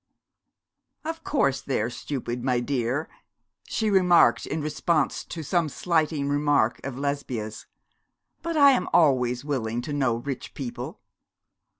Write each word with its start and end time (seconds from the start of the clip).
'Of 1.05 1.23
course 1.23 1.61
they 1.61 1.79
are 1.79 1.91
stupid, 1.91 2.43
my 2.43 2.59
dear,' 2.59 3.07
she 3.67 3.91
remarked, 3.91 4.47
in 4.47 4.59
response 4.59 5.23
to 5.25 5.43
some 5.43 5.69
slighting 5.69 6.27
remark 6.27 6.81
of 6.83 6.97
Lesbia's, 6.97 7.67
'but 8.41 8.57
I 8.57 8.71
am 8.71 8.89
always 8.93 9.45
willing 9.45 9.79
to 9.83 9.93
know 9.93 10.15
rich 10.15 10.55
people. 10.55 11.01